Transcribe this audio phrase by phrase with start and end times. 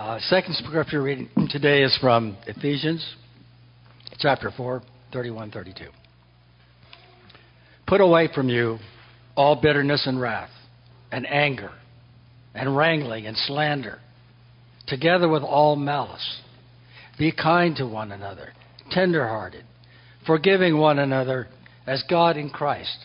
[0.00, 3.06] Uh, second scripture reading today is from Ephesians
[4.18, 4.80] chapter 4,
[5.12, 5.84] 31 32.
[7.86, 8.78] Put away from you
[9.36, 10.48] all bitterness and wrath,
[11.12, 11.70] and anger,
[12.54, 13.98] and wrangling, and slander,
[14.86, 16.40] together with all malice.
[17.18, 18.54] Be kind to one another,
[18.90, 19.66] tenderhearted,
[20.26, 21.46] forgiving one another,
[21.86, 23.04] as God in Christ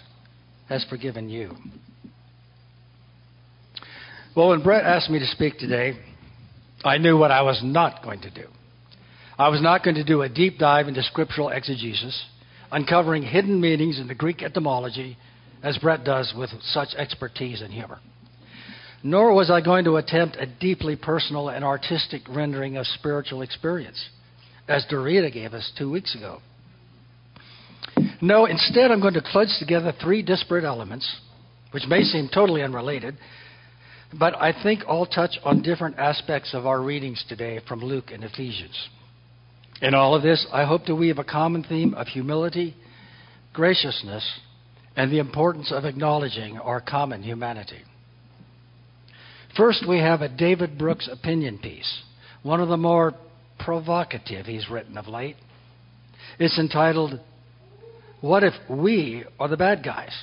[0.69, 1.51] has forgiven you.
[4.33, 5.97] Well, when Brett asked me to speak today,
[6.85, 8.47] I knew what I was not going to do.
[9.37, 12.25] I was not going to do a deep dive into scriptural exegesis,
[12.71, 15.17] uncovering hidden meanings in the Greek etymology,
[15.63, 17.99] as Brett does with such expertise and humor.
[19.03, 24.09] Nor was I going to attempt a deeply personal and artistic rendering of spiritual experience,
[24.67, 26.39] as Dorita gave us two weeks ago.
[28.21, 31.19] No, instead, I'm going to clutch together three disparate elements,
[31.71, 33.17] which may seem totally unrelated,
[34.17, 38.23] but I think all touch on different aspects of our readings today from Luke and
[38.23, 38.89] Ephesians.
[39.81, 42.75] In all of this, I hope to weave a common theme of humility,
[43.53, 44.39] graciousness,
[44.95, 47.79] and the importance of acknowledging our common humanity.
[49.57, 52.01] First, we have a David Brooks opinion piece,
[52.43, 53.13] one of the more
[53.59, 55.35] provocative he's written of late.
[56.39, 57.19] It's entitled,
[58.21, 60.13] What If We Are the Bad Guys?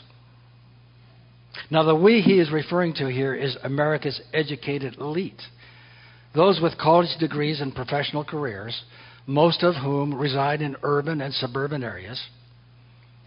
[1.71, 5.41] Now, the we he is referring to here is America's educated elite,
[6.35, 8.83] those with college degrees and professional careers,
[9.27, 12.21] most of whom reside in urban and suburban areas.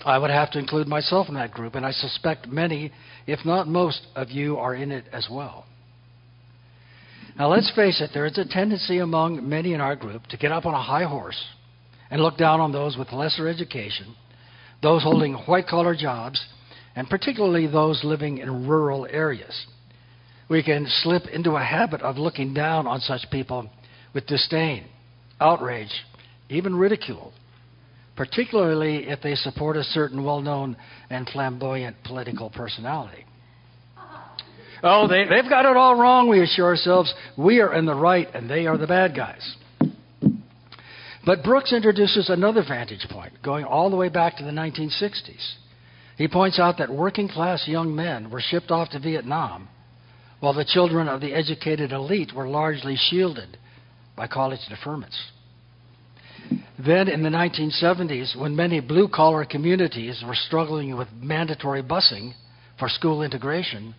[0.03, 2.91] I would have to include myself in that group, and I suspect many,
[3.27, 5.65] if not most, of you are in it as well.
[7.37, 10.51] Now, let's face it, there is a tendency among many in our group to get
[10.51, 11.41] up on a high horse
[12.09, 14.15] and look down on those with lesser education,
[14.81, 16.45] those holding white collar jobs,
[16.95, 19.65] and particularly those living in rural areas.
[20.49, 23.69] We can slip into a habit of looking down on such people
[24.13, 24.85] with disdain,
[25.39, 25.91] outrage,
[26.49, 27.33] even ridicule,
[28.15, 30.77] particularly if they support a certain well known
[31.09, 33.25] and flamboyant political personality.
[34.83, 37.11] Oh, they, they've got it all wrong, we assure ourselves.
[37.37, 39.55] We are in the right and they are the bad guys.
[41.25, 45.55] But Brooks introduces another vantage point, going all the way back to the 1960s.
[46.17, 49.67] He points out that working class young men were shipped off to Vietnam,
[50.39, 53.57] while the children of the educated elite were largely shielded
[54.15, 55.17] by college deferments.
[56.77, 62.33] Then in the 1970s, when many blue collar communities were struggling with mandatory busing
[62.79, 63.95] for school integration,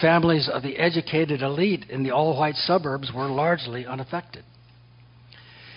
[0.00, 4.44] families of the educated elite in the all white suburbs were largely unaffected.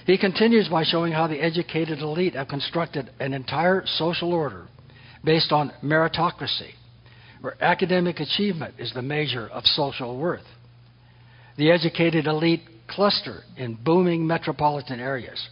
[0.06, 4.68] He continues by showing how the educated elite have constructed an entire social order
[5.24, 6.72] based on meritocracy,
[7.42, 10.46] where academic achievement is the measure of social worth.
[11.58, 15.50] The educated elite cluster in booming metropolitan areas,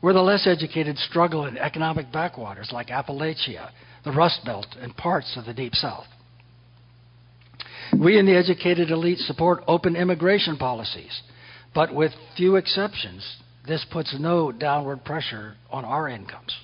[0.00, 3.70] where the less educated struggle in economic backwaters like Appalachia,
[4.04, 6.06] the Rust Belt, and parts of the Deep South.
[7.98, 11.22] We in the educated elite support open immigration policies,
[11.74, 13.24] but with few exceptions,
[13.66, 16.56] this puts no downward pressure on our incomes.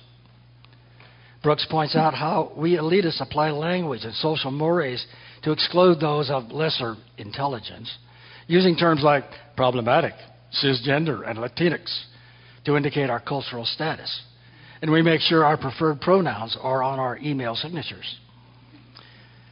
[1.41, 5.05] Brooks points out how we elitists apply language and social mores
[5.43, 7.97] to exclude those of lesser intelligence,
[8.47, 9.23] using terms like
[9.55, 10.13] problematic,
[10.61, 12.03] cisgender, and Latinx
[12.65, 14.21] to indicate our cultural status.
[14.81, 18.17] And we make sure our preferred pronouns are on our email signatures.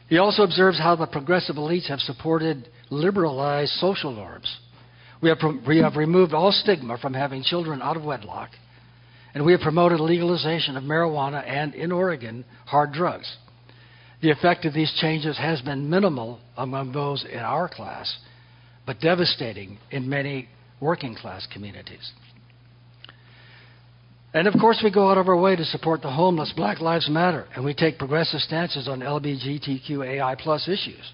[0.08, 4.58] He also observes how the progressive elites have supported liberalized social norms.
[5.22, 8.50] We have, we have removed all stigma from having children out of wedlock
[9.38, 13.36] and we have promoted legalization of marijuana and, in Oregon, hard drugs.
[14.20, 18.18] The effect of these changes has been minimal among those in our class,
[18.84, 20.48] but devastating in many
[20.80, 22.10] working class communities.
[24.34, 27.08] And of course, we go out of our way to support the homeless, Black Lives
[27.08, 31.12] Matter, and we take progressive stances on LGBTQAI plus issues.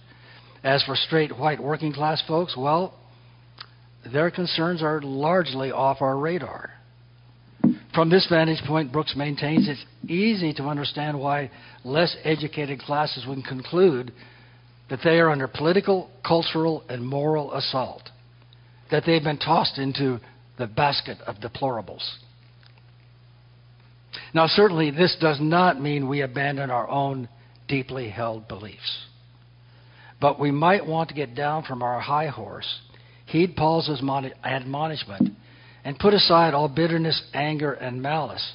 [0.62, 2.94] As for straight white working class folks, well,
[4.10, 6.70] their concerns are largely off our radar.
[7.94, 11.50] From this vantage point, Brooks maintains it's easy to understand why
[11.84, 14.12] less educated classes would conclude
[14.90, 18.10] that they are under political, cultural, and moral assault,
[18.90, 20.20] that they've been tossed into
[20.58, 22.02] the basket of deplorables.
[24.34, 27.28] Now, certainly, this does not mean we abandon our own
[27.68, 29.06] deeply held beliefs.
[30.20, 32.80] But we might want to get down from our high horse,
[33.26, 35.36] heed Paul's admonishment,
[35.84, 38.54] and put aside all bitterness, anger, and malice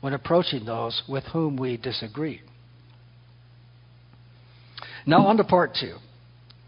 [0.00, 2.42] when approaching those with whom we disagree.
[5.06, 5.96] Now, on to part two.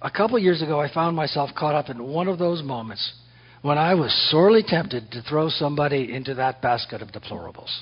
[0.01, 3.15] A couple years ago, I found myself caught up in one of those moments
[3.63, 7.75] when I was sorely tempted to throw somebody into that basket of deplorables.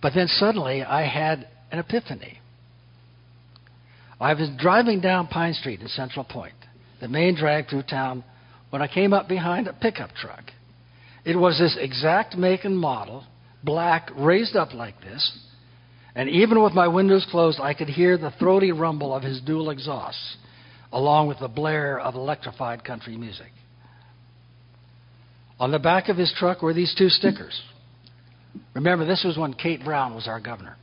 [0.00, 2.40] But then suddenly I had an epiphany.
[4.20, 6.54] I was driving down Pine Street in Central Point,
[7.00, 8.24] the main drag through town,
[8.70, 10.44] when I came up behind a pickup truck.
[11.24, 13.24] It was this exact make and model,
[13.62, 15.38] black, raised up like this,
[16.14, 19.70] and even with my windows closed, I could hear the throaty rumble of his dual
[19.70, 20.36] exhausts,
[20.92, 23.50] along with the blare of electrified country music.
[25.58, 27.60] On the back of his truck were these two stickers.
[28.74, 30.76] Remember, this was when Kate Brown was our governor.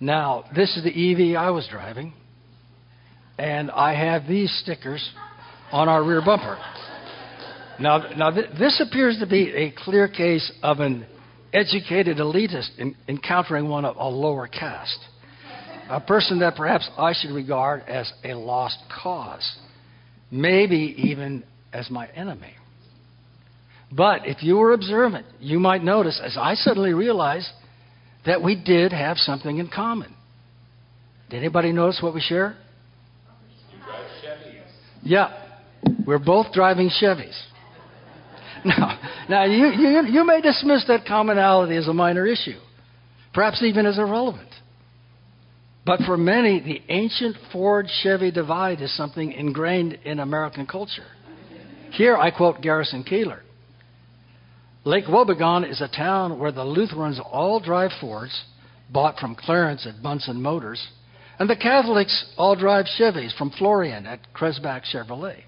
[0.00, 2.12] Now, this is the EV I was driving,
[3.38, 5.06] and I have these stickers
[5.72, 6.58] on our rear bumper.
[7.80, 11.06] Now, now th- this appears to be a clear case of an
[11.52, 14.98] educated elitist in, encountering one of a lower caste,
[15.88, 19.56] a person that perhaps I should regard as a lost cause,
[20.30, 22.52] maybe even as my enemy.
[23.90, 27.48] But if you were observant, you might notice, as I suddenly realized,
[28.26, 30.14] that we did have something in common.
[31.30, 32.56] Did anybody notice what we share?
[33.72, 34.60] You drive Chevys.
[35.02, 35.44] Yeah,
[36.06, 37.38] we're both driving Chevys.
[38.64, 42.58] Now, now you, you, you may dismiss that commonality as a minor issue,
[43.32, 44.48] perhaps even as irrelevant.
[45.84, 51.06] But for many, the ancient Ford Chevy divide is something ingrained in American culture.
[51.92, 53.40] Here I quote Garrison Keillor
[54.84, 58.44] Lake Wobegon is a town where the Lutherans all drive Fords,
[58.90, 60.86] bought from Clarence at Bunsen Motors,
[61.38, 65.44] and the Catholics all drive Chevys from Florian at Krebsbach Chevrolet.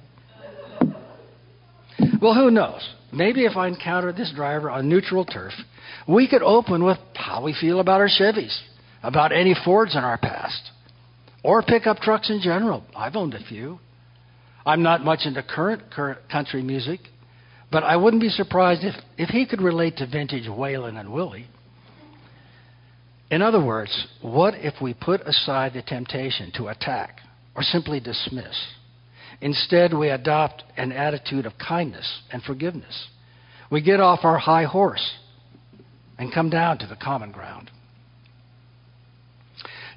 [2.20, 2.86] Well, who knows?
[3.12, 5.52] Maybe if I encountered this driver on neutral turf,
[6.06, 8.56] we could open with how we feel about our Chevys,
[9.02, 10.70] about any Fords in our past,
[11.42, 12.84] or pickup trucks in general.
[12.94, 13.80] I've owned a few.
[14.64, 17.00] I'm not much into current, current country music,
[17.72, 21.48] but I wouldn't be surprised if, if he could relate to vintage Waylon and Willie.
[23.30, 27.20] In other words, what if we put aside the temptation to attack
[27.54, 28.56] or simply dismiss?
[29.40, 33.08] Instead, we adopt an attitude of kindness and forgiveness.
[33.70, 35.14] We get off our high horse
[36.18, 37.70] and come down to the common ground.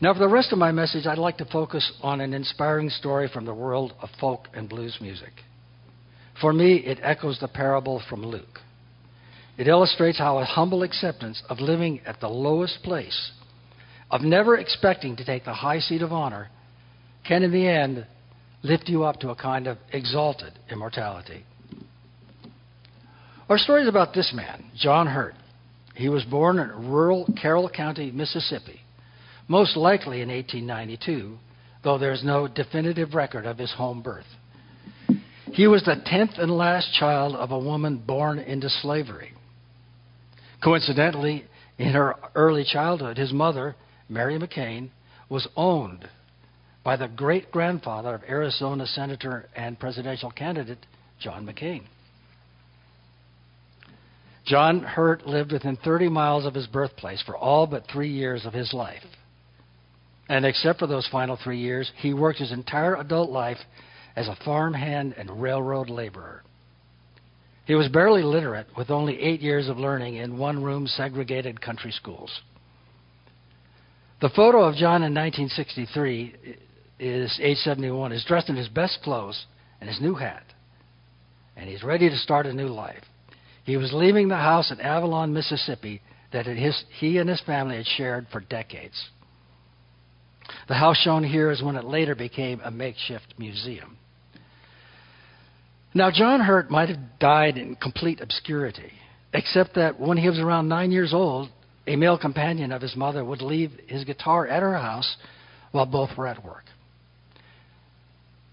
[0.02, 3.30] Now, for the rest of my message, I'd like to focus on an inspiring story
[3.32, 5.32] from the world of folk and blues music.
[6.42, 8.60] For me, it echoes the parable from Luke.
[9.58, 13.32] It illustrates how a humble acceptance of living at the lowest place,
[14.10, 16.50] of never expecting to take the high seat of honor,
[17.28, 18.06] can in the end
[18.64, 21.46] lift you up to a kind of exalted immortality.
[23.50, 25.36] Our story is about this man, John Hurt.
[25.96, 28.80] He was born in rural Carroll County, Mississippi,
[29.48, 31.38] most likely in 1892,
[31.84, 34.26] though there is no definitive record of his home birth.
[35.52, 39.34] He was the tenth and last child of a woman born into slavery.
[40.64, 41.44] Coincidentally,
[41.78, 43.76] in her early childhood, his mother,
[44.10, 44.90] Mary McCain,
[45.30, 46.08] was owned
[46.84, 50.86] by the great grandfather of Arizona Senator and presidential candidate
[51.20, 51.84] John McCain.
[54.46, 58.54] John Hurt lived within 30 miles of his birthplace for all but three years of
[58.54, 59.04] his life.
[60.28, 63.58] And except for those final three years, he worked his entire adult life
[64.16, 66.44] as a farmhand and railroad laborer.
[67.66, 71.92] He was barely literate, with only eight years of learning in one room segregated country
[71.92, 72.42] schools.
[74.22, 76.36] The photo of John in 1963
[77.00, 79.46] is age 71, is dressed in his best clothes
[79.80, 80.44] and his new hat.
[81.56, 83.04] And he's ready to start a new life.
[83.64, 87.86] He was leaving the house in Avalon, Mississippi that his, he and his family had
[87.86, 89.10] shared for decades.
[90.68, 93.98] The house shown here is when it later became a makeshift museum.
[95.94, 98.92] Now, John Hurt might have died in complete obscurity,
[99.34, 101.50] except that when he was around nine years old,
[101.86, 105.18] a male companion of his mother would leave his guitar at her house
[105.72, 106.64] while both were at work.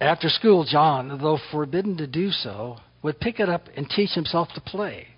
[0.00, 4.48] After school, John, though forbidden to do so, would pick it up and teach himself
[4.54, 5.08] to play,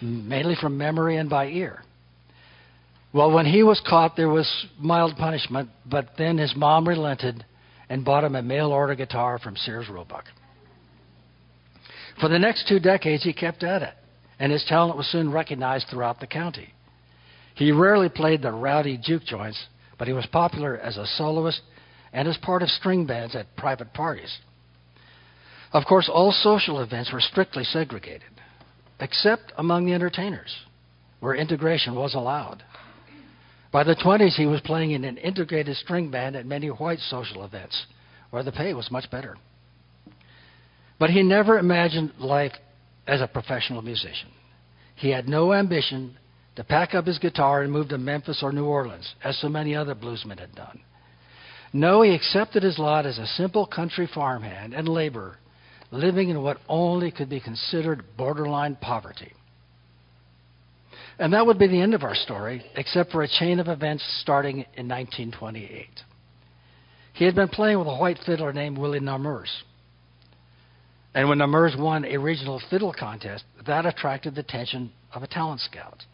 [0.00, 1.82] mainly from memory and by ear.
[3.12, 7.44] Well, when he was caught, there was mild punishment, but then his mom relented
[7.88, 10.24] and bought him a mail order guitar from Sears Roebuck.
[12.20, 13.94] For the next two decades, he kept at it,
[14.38, 16.72] and his talent was soon recognized throughout the county.
[17.54, 19.62] He rarely played the rowdy juke joints,
[19.98, 21.60] but he was popular as a soloist
[22.14, 24.38] and as part of string bands at private parties.
[25.72, 28.22] Of course, all social events were strictly segregated,
[29.00, 30.54] except among the entertainers,
[31.18, 32.62] where integration was allowed.
[33.72, 37.44] By the 20s, he was playing in an integrated string band at many white social
[37.44, 37.86] events,
[38.30, 39.36] where the pay was much better.
[41.00, 42.52] But he never imagined life
[43.08, 44.28] as a professional musician.
[44.94, 46.16] He had no ambition
[46.54, 49.74] to pack up his guitar and move to Memphis or New Orleans, as so many
[49.74, 50.80] other bluesmen had done.
[51.74, 55.38] No, he accepted his lot as a simple country farmhand and laborer,
[55.90, 59.32] living in what only could be considered borderline poverty.
[61.18, 64.04] And that would be the end of our story, except for a chain of events
[64.20, 65.88] starting in 1928.
[67.12, 69.44] He had been playing with a white fiddler named Willie Narmour.
[71.12, 75.60] And when Narmour won a regional fiddle contest, that attracted the attention of a talent
[75.60, 76.04] scout.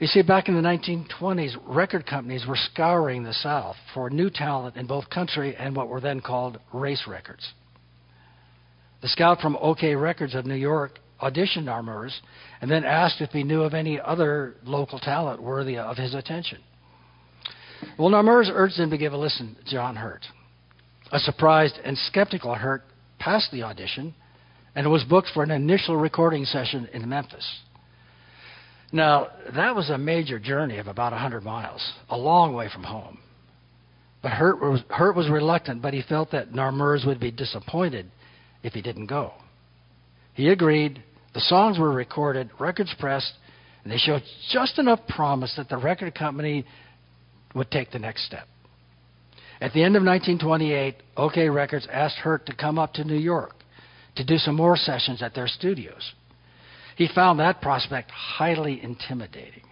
[0.00, 4.76] You see, back in the 1920s, record companies were scouring the South for new talent
[4.76, 7.46] in both country and what were then called race records.
[9.02, 12.10] The scout from OKeh Records of New York auditioned Narmour
[12.62, 16.60] and then asked if he knew of any other local talent worthy of his attention.
[17.98, 20.24] Well, Narmour urged him to give a listen to John Hurt.
[21.12, 22.84] A surprised and skeptical Hurt
[23.18, 24.14] passed the audition
[24.74, 27.60] and was booked for an initial recording session in Memphis.
[28.92, 33.18] Now, that was a major journey of about 100 miles, a long way from home.
[34.22, 38.10] But Hurt was, Hurt was reluctant, but he felt that Narmour would be disappointed
[38.62, 39.32] if he didn't go.
[40.34, 41.02] He agreed.
[41.32, 43.32] The songs were recorded, records pressed,
[43.84, 46.66] and they showed just enough promise that the record company
[47.54, 48.46] would take the next step.
[49.60, 53.54] At the end of 1928, OKeh Records asked Hurt to come up to New York
[54.16, 56.12] to do some more sessions at their studios.
[57.00, 59.62] He found that prospect highly intimidating.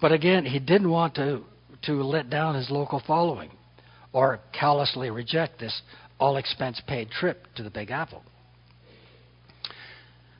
[0.00, 1.42] But again, he didn't want to,
[1.86, 3.50] to let down his local following
[4.12, 5.82] or callously reject this
[6.20, 8.22] all expense paid trip to the Big Apple.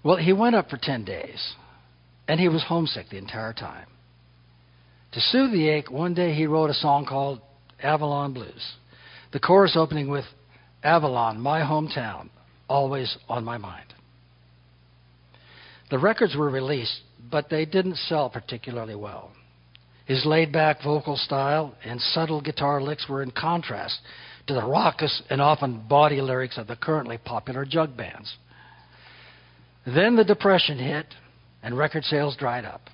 [0.04, 1.54] Well, he went up for 10 days,
[2.28, 3.88] and he was homesick the entire time.
[5.14, 7.40] To soothe the ache, one day he wrote a song called
[7.82, 8.74] Avalon Blues.
[9.32, 10.26] The chorus opening with
[10.84, 12.28] Avalon, my hometown,
[12.68, 13.94] always on my mind.
[15.90, 19.30] The records were released, but they didn't sell particularly well.
[20.04, 24.00] His laid back vocal style and subtle guitar licks were in contrast
[24.46, 28.36] to the raucous and often bawdy lyrics of the currently popular jug bands.
[29.86, 31.06] Then the Depression hit,
[31.62, 32.88] and record sales dried up.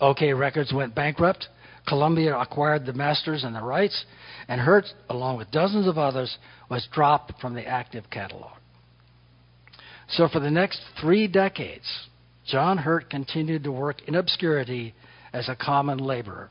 [0.00, 1.48] OKeh Records went bankrupt.
[1.86, 4.04] Columbia acquired the masters and the rights,
[4.48, 6.38] and Hurt, along with dozens of others,
[6.68, 8.52] was dropped from the active catalog.
[10.08, 11.86] So for the next three decades,
[12.46, 14.94] John Hurt continued to work in obscurity
[15.32, 16.50] as a common laborer.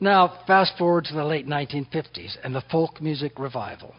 [0.00, 3.94] Now, fast forward to the late 1950s and the folk music revival.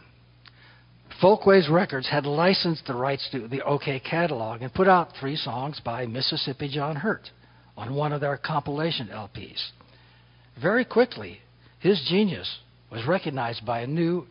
[1.21, 5.79] Folkways Records had licensed the rights to the OKeh catalog and put out three songs
[5.83, 7.29] by Mississippi John Hurt
[7.77, 9.69] on one of their compilation LPs.
[10.61, 11.39] Very quickly,
[11.79, 12.59] his genius
[12.91, 14.27] was recognized by a new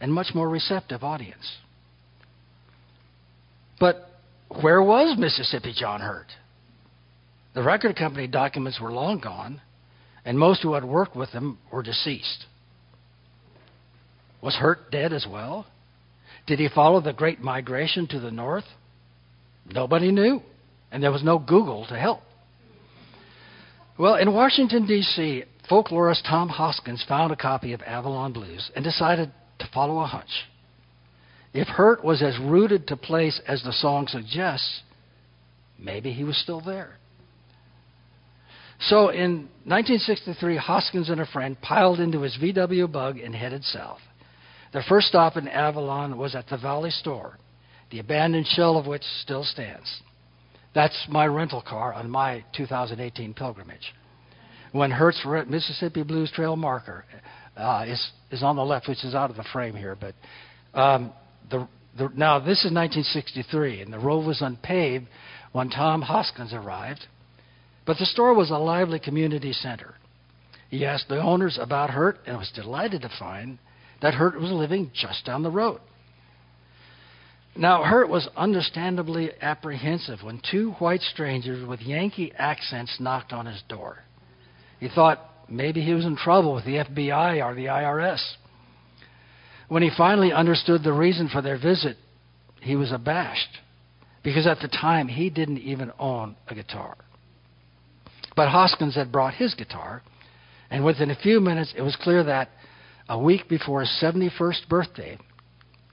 [0.00, 1.58] and much more receptive audience.
[3.80, 4.07] But
[4.48, 6.28] where was Mississippi John Hurt?
[7.54, 9.60] The record company documents were long gone,
[10.24, 12.46] and most who had worked with him were deceased.
[14.40, 15.66] Was Hurt dead as well?
[16.46, 18.64] Did he follow the great migration to the north?
[19.66, 20.40] Nobody knew,
[20.90, 22.20] and there was no Google to help.
[23.98, 29.32] Well, in Washington, D.C., folklorist Tom Hoskins found a copy of Avalon Blues and decided
[29.58, 30.30] to follow a hunch.
[31.54, 34.82] If Hurt was as rooted to place as the song suggests,
[35.78, 36.96] maybe he was still there.
[38.80, 43.98] So in 1963, Hoskins and a friend piled into his VW bug and headed south.
[44.72, 47.38] Their first stop in Avalon was at the Valley Store,
[47.90, 50.02] the abandoned shell of which still stands.
[50.74, 53.94] That's my rental car on my 2018 pilgrimage.
[54.72, 57.04] When Hurt's Mississippi Blues Trail marker
[57.56, 60.14] uh, is, is on the left, which is out of the frame here, but
[60.78, 61.12] um,
[61.50, 65.06] the, the, now, this is 1963, and the road was unpaved
[65.52, 67.06] when Tom Hoskins arrived,
[67.86, 69.94] but the store was a lively community center.
[70.70, 73.58] He asked the owners about Hurt and was delighted to find
[74.02, 75.80] that Hurt was living just down the road.
[77.56, 83.60] Now, Hurt was understandably apprehensive when two white strangers with Yankee accents knocked on his
[83.68, 84.04] door.
[84.78, 88.20] He thought maybe he was in trouble with the FBI or the IRS.
[89.68, 91.96] When he finally understood the reason for their visit,
[92.60, 93.58] he was abashed
[94.22, 96.96] because at the time he didn't even own a guitar.
[98.34, 100.02] But Hoskins had brought his guitar,
[100.70, 102.50] and within a few minutes it was clear that
[103.08, 105.18] a week before his 71st birthday,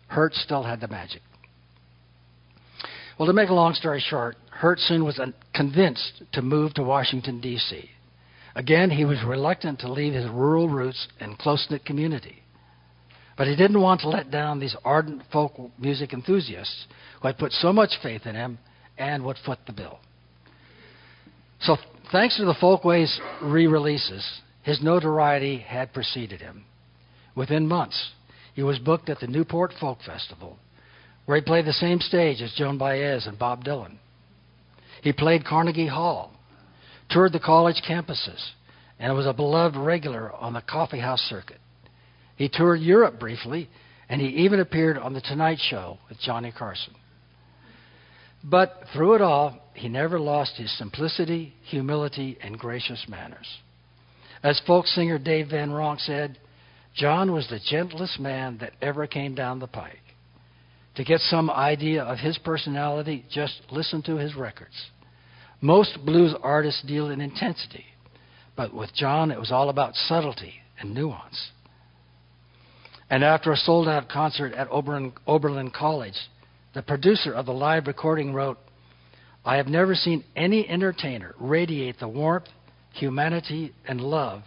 [0.07, 1.21] Hurt still had the magic.
[3.17, 6.83] Well, to make a long story short, Hurt soon was uh, convinced to move to
[6.83, 7.89] Washington, D.C.
[8.55, 12.43] Again, he was reluctant to leave his rural roots and close knit community.
[13.37, 16.85] But he didn't want to let down these ardent folk music enthusiasts
[17.21, 18.57] who had put so much faith in him
[18.97, 19.99] and would foot the bill.
[21.61, 21.77] So,
[22.11, 24.25] thanks to the Folkways re releases,
[24.63, 26.63] his notoriety had preceded him.
[27.35, 28.11] Within months,
[28.53, 30.57] he was booked at the Newport Folk Festival,
[31.25, 33.97] where he played the same stage as Joan Baez and Bob Dylan.
[35.01, 36.31] He played Carnegie Hall,
[37.09, 38.51] toured the college campuses,
[38.97, 41.59] and was a beloved regular on the coffee house circuit.
[42.35, 43.69] He toured Europe briefly,
[44.09, 46.93] and he even appeared on The Tonight Show with Johnny Carson.
[48.43, 53.47] But through it all, he never lost his simplicity, humility, and gracious manners.
[54.43, 56.37] As folk singer Dave Van Ronk said,
[56.95, 60.01] John was the gentlest man that ever came down the pike.
[60.95, 64.75] To get some idea of his personality, just listen to his records.
[65.59, 67.85] Most blues artists deal in intensity,
[68.55, 71.51] but with John, it was all about subtlety and nuance.
[73.15, 76.17] And after a sold out concert at Oberlin, Oberlin College,
[76.73, 78.57] the producer of the live recording wrote,
[79.45, 82.49] I have never seen any entertainer radiate the warmth,
[82.91, 84.41] humanity, and love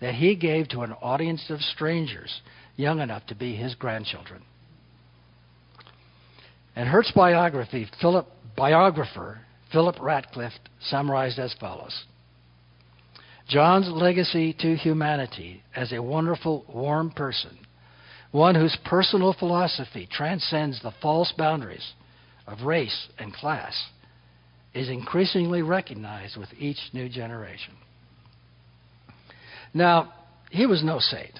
[0.00, 2.42] that he gave to an audience of strangers
[2.76, 4.44] young enough to be his grandchildren.
[6.76, 9.40] And Hurt's biography, Philip, biographer
[9.72, 12.04] Philip Ratcliffe summarized as follows
[13.48, 17.58] John's legacy to humanity as a wonderful, warm person
[18.32, 21.92] one whose personal philosophy transcends the false boundaries
[22.46, 23.74] of race and class,
[24.74, 27.74] is increasingly recognized with each new generation.
[29.74, 30.12] Now,
[30.50, 31.38] he was no saint.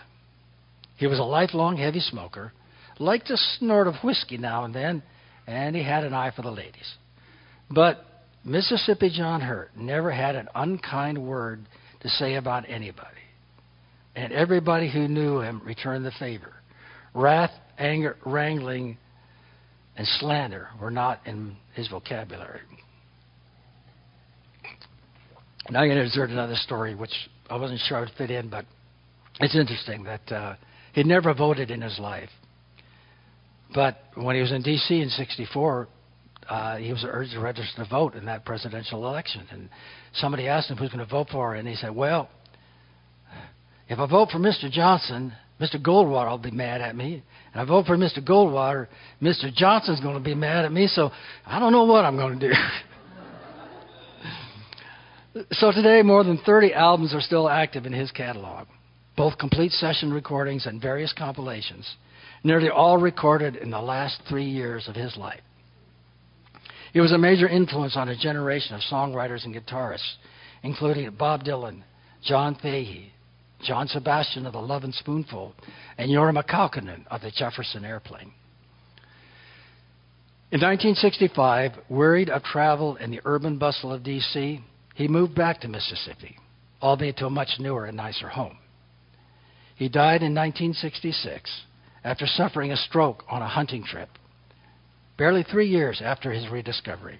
[0.97, 2.53] He was a lifelong heavy smoker,
[2.99, 5.03] liked a snort of whiskey now and then,
[5.47, 6.95] and he had an eye for the ladies.
[7.71, 8.05] But
[8.45, 11.67] Mississippi John Hurt never had an unkind word
[12.01, 13.09] to say about anybody.
[14.15, 16.53] And everybody who knew him returned the favor.
[17.14, 18.97] Wrath, anger, wrangling,
[19.97, 22.61] and slander were not in his vocabulary.
[25.70, 27.12] Now I'm going to insert another story, which
[27.48, 28.64] I wasn't sure would fit in, but
[29.40, 30.55] it's interesting that uh,
[30.92, 32.31] he'd never voted in his life.
[33.75, 35.01] But when he was in D.C.
[35.01, 35.88] in '64,
[36.48, 39.46] uh, he was urged to register to vote in that presidential election.
[39.51, 39.70] And
[40.14, 42.29] somebody asked him who's going to vote for, and he said, "Well,
[43.88, 44.70] if I vote for Mr.
[44.70, 45.81] Johnson, Mr.
[45.81, 47.23] Goldwater will be mad at me.
[47.53, 48.19] And I vote for Mr.
[48.19, 48.88] Goldwater,
[49.21, 49.53] Mr.
[49.53, 51.11] Johnson's going to be mad at me, so
[51.47, 52.55] I don't know what I'm going to do.
[55.53, 58.67] so today, more than 30 albums are still active in his catalog,
[59.17, 61.88] both complete session recordings and various compilations,
[62.43, 65.41] nearly all recorded in the last three years of his life.
[66.93, 70.17] He was a major influence on a generation of songwriters and guitarists,
[70.62, 71.83] including Bob Dylan,
[72.23, 73.12] John Fahey,
[73.62, 75.55] John Sebastian of the Lovin' Spoonful,
[75.98, 78.33] and Jorma Kaukonen of the Jefferson Airplane.
[80.51, 84.61] In 1965, wearied of travel and the urban bustle of D.C.,
[84.94, 86.37] he moved back to Mississippi,
[86.83, 88.59] albeit to a much newer and nicer home.
[89.77, 91.62] He died in 1966
[92.05, 94.11] after suffering a stroke on a hunting trip,
[95.16, 97.18] barely three years after his rediscovery.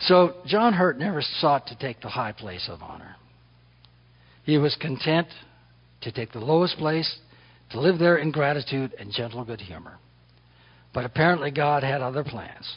[0.00, 3.16] So, John Hurt never sought to take the high place of honor.
[4.44, 5.28] He was content
[6.02, 7.18] to take the lowest place,
[7.70, 9.98] to live there in gratitude and gentle good humor.
[10.92, 12.76] But apparently, God had other plans.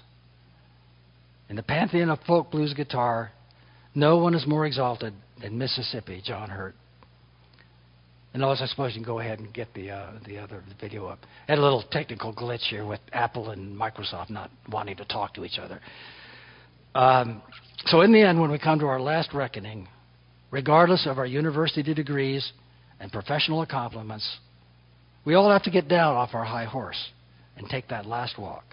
[1.50, 3.32] In the pantheon of folk blues guitar,
[3.94, 6.76] no one is more exalted than Mississippi John Hurt.
[8.34, 11.08] And also, I suppose you can go ahead and get the uh, the other video
[11.08, 11.20] up.
[11.48, 15.34] I had a little technical glitch here with Apple and Microsoft not wanting to talk
[15.36, 15.80] to each other.
[16.94, 17.42] Um,
[17.86, 19.88] so, in the end, when we come to our last reckoning,
[20.52, 22.54] regardless of our university degrees
[23.00, 24.40] and professional accomplishments,
[25.26, 27.12] we all have to get down off our high horse
[27.58, 28.64] and take that last walk.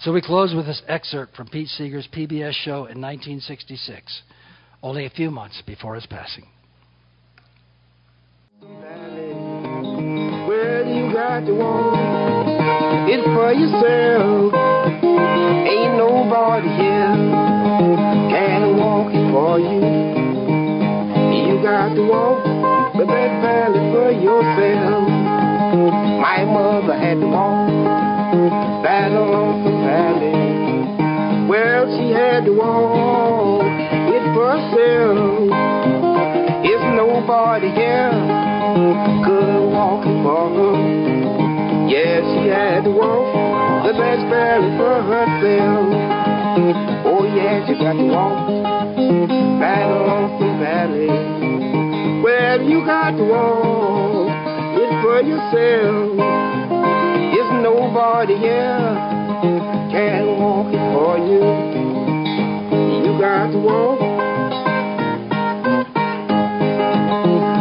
[0.00, 4.22] So we close with this excerpt from Pete Seeger's PBS show in 1966,
[4.82, 6.46] only a few months before his passing.
[8.62, 8.70] Well,
[10.86, 12.48] you got to walk
[13.08, 14.54] it for yourself.
[15.68, 17.16] Ain't nobody here
[18.30, 20.19] can walk it for you
[21.70, 22.42] to walk
[22.94, 25.06] the Red Valley for yourself.
[26.18, 31.46] My mother had to walk that lonesome valley.
[31.46, 35.46] Well, she had to walk it for herself.
[36.66, 38.10] If nobody here
[39.24, 40.74] could walk it for her.
[41.86, 45.86] Yeah, she had to walk the Red Valley for herself.
[47.06, 48.48] Oh, yeah, she got to walk
[49.60, 51.39] that lonesome valley.
[52.22, 54.28] Well, you got to walk
[54.76, 56.16] it for yourself.
[57.32, 58.76] There's nobody here
[59.90, 61.40] can walk it for you.
[63.04, 64.00] You got to walk.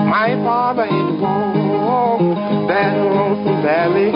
[0.09, 2.19] My father had to walk
[2.67, 4.11] that lonesome valley.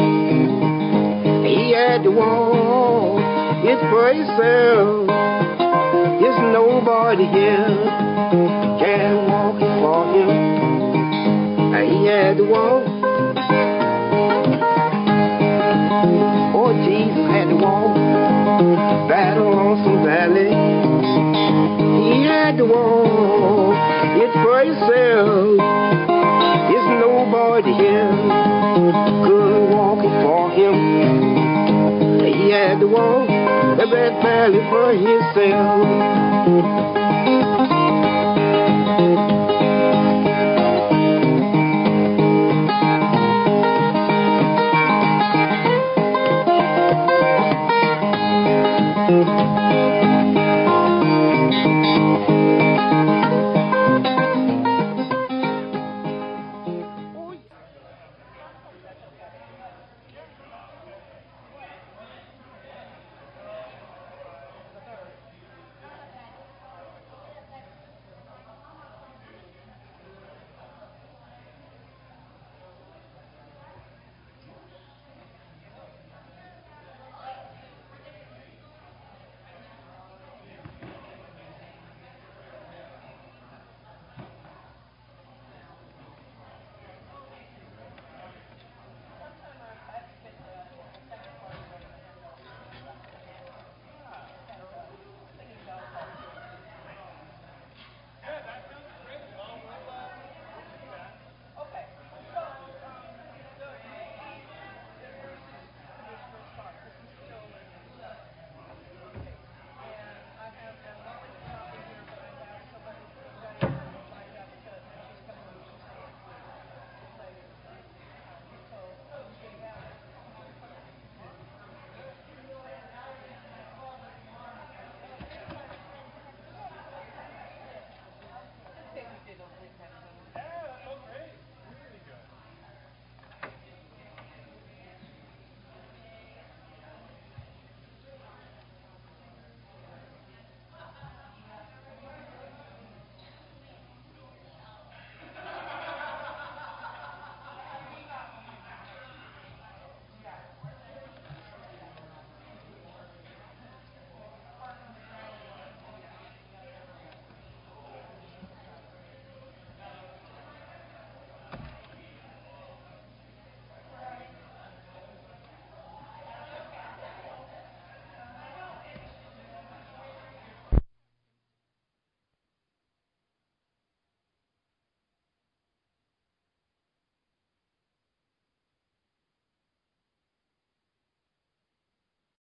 [1.48, 3.22] He had to walk
[3.64, 5.08] it for himself.
[6.20, 8.04] There's nobody here
[12.34, 12.84] He had to walk.
[16.56, 17.96] Oh, Jesus had to walk
[19.08, 20.50] that lonesome valley.
[22.10, 23.76] He had to walk
[24.18, 25.58] it for himself.
[26.70, 28.10] There's nobody here
[29.28, 30.76] could walk it for him.
[32.26, 35.88] He had to walk that valley for himself.